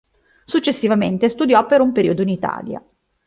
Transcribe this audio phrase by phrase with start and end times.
[0.45, 2.83] Successivamente, studiò per un periodo in Italia.